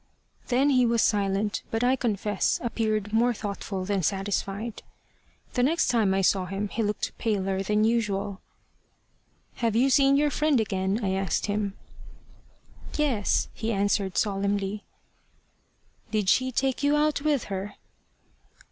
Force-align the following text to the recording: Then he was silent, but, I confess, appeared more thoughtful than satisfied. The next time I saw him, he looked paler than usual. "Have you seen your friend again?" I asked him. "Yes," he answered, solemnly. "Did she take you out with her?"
Then 0.47 0.71
he 0.71 0.83
was 0.83 1.03
silent, 1.03 1.61
but, 1.69 1.83
I 1.83 1.95
confess, 1.95 2.59
appeared 2.63 3.13
more 3.13 3.35
thoughtful 3.35 3.85
than 3.85 4.01
satisfied. 4.01 4.81
The 5.53 5.61
next 5.61 5.89
time 5.89 6.11
I 6.15 6.21
saw 6.21 6.47
him, 6.47 6.69
he 6.69 6.81
looked 6.81 7.15
paler 7.19 7.61
than 7.61 7.83
usual. 7.83 8.41
"Have 9.57 9.75
you 9.75 9.91
seen 9.91 10.17
your 10.17 10.31
friend 10.31 10.59
again?" 10.59 10.99
I 11.05 11.11
asked 11.13 11.45
him. 11.45 11.75
"Yes," 12.97 13.47
he 13.53 13.71
answered, 13.71 14.17
solemnly. 14.17 14.83
"Did 16.09 16.29
she 16.29 16.51
take 16.51 16.81
you 16.81 16.97
out 16.97 17.21
with 17.21 17.43
her?" 17.53 17.75